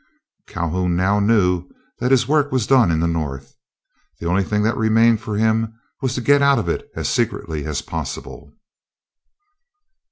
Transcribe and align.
Calhoun 0.47 0.95
now 0.95 1.19
knew 1.19 1.69
that 1.99 2.09
his 2.09 2.27
work 2.27 2.51
was 2.51 2.65
done 2.65 2.89
in 2.89 2.99
the 3.01 3.07
North. 3.07 3.55
The 4.19 4.25
only 4.27 4.41
thing 4.43 4.63
that 4.63 4.75
remained 4.75 5.21
for 5.21 5.37
him 5.37 5.79
was 6.01 6.15
to 6.15 6.21
get 6.21 6.41
out 6.41 6.57
of 6.57 6.67
it 6.67 6.89
as 6.95 7.07
secretly 7.07 7.65
as 7.65 7.83
possible. 7.83 8.51